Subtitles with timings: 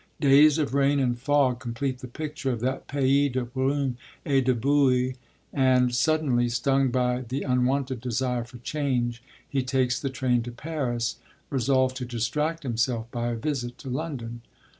[0.19, 4.55] Days of rain and fog complete the picture of that pays de brume et de
[4.55, 5.13] boue,
[5.53, 11.17] and suddenly, stung by the unwonted desire for change, he takes the train to Paris,
[11.51, 14.41] resolved to distract himself by a visit to London.